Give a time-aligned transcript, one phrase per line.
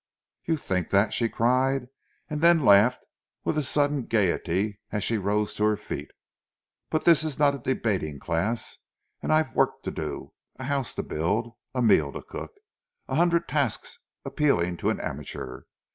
[0.45, 1.87] "You think that?" she cried,
[2.27, 3.05] and then laughed
[3.43, 6.09] with sudden gaiety as she rose to her feet.
[6.89, 8.79] "But this is not a debating class,
[9.21, 12.53] and I've work to do a house to build, a meal to cook
[13.07, 15.65] a hundred tasks appealing to an amateur.